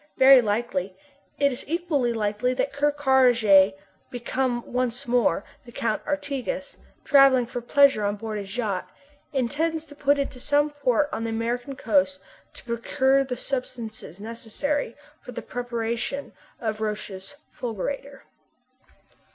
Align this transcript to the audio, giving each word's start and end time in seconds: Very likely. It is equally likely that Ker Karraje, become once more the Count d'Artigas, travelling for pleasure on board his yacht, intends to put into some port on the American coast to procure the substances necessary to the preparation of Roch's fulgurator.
Very 0.17 0.41
likely. 0.41 0.97
It 1.37 1.51
is 1.51 1.63
equally 1.69 2.11
likely 2.11 2.55
that 2.55 2.73
Ker 2.73 2.91
Karraje, 2.91 3.75
become 4.09 4.63
once 4.65 5.07
more 5.07 5.43
the 5.63 5.71
Count 5.71 6.03
d'Artigas, 6.05 6.77
travelling 7.05 7.45
for 7.45 7.61
pleasure 7.61 8.03
on 8.03 8.15
board 8.15 8.39
his 8.39 8.57
yacht, 8.57 8.89
intends 9.31 9.85
to 9.85 9.93
put 9.93 10.17
into 10.17 10.39
some 10.39 10.71
port 10.71 11.07
on 11.11 11.23
the 11.25 11.29
American 11.29 11.75
coast 11.75 12.19
to 12.55 12.63
procure 12.63 13.23
the 13.23 13.37
substances 13.37 14.19
necessary 14.19 14.95
to 15.25 15.31
the 15.31 15.43
preparation 15.43 16.33
of 16.59 16.81
Roch's 16.81 17.35
fulgurator. 17.53 18.23